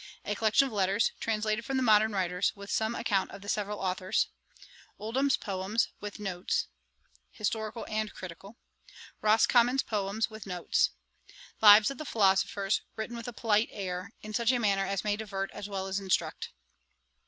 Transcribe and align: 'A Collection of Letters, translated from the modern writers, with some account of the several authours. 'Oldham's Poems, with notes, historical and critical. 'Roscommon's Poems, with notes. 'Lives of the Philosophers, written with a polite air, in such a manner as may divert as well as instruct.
'A 0.25 0.33
Collection 0.33 0.65
of 0.65 0.73
Letters, 0.73 1.11
translated 1.19 1.63
from 1.63 1.77
the 1.77 1.83
modern 1.83 2.11
writers, 2.11 2.51
with 2.55 2.71
some 2.71 2.95
account 2.95 3.29
of 3.29 3.43
the 3.43 3.47
several 3.47 3.77
authours. 3.77 4.29
'Oldham's 4.97 5.37
Poems, 5.37 5.89
with 5.99 6.17
notes, 6.19 6.65
historical 7.29 7.85
and 7.87 8.11
critical. 8.11 8.57
'Roscommon's 9.21 9.83
Poems, 9.83 10.27
with 10.27 10.47
notes. 10.47 10.89
'Lives 11.61 11.91
of 11.91 11.99
the 11.99 12.05
Philosophers, 12.05 12.81
written 12.95 13.15
with 13.15 13.27
a 13.27 13.31
polite 13.31 13.69
air, 13.71 14.11
in 14.23 14.33
such 14.33 14.51
a 14.51 14.57
manner 14.59 14.87
as 14.87 15.03
may 15.03 15.15
divert 15.15 15.51
as 15.51 15.69
well 15.69 15.85
as 15.85 15.99
instruct. 15.99 16.49